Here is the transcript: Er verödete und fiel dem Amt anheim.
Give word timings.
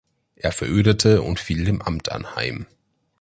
Er 0.35 0.51
verödete 0.51 1.21
und 1.21 1.39
fiel 1.39 1.63
dem 1.63 1.83
Amt 1.83 2.11
anheim. 2.11 2.65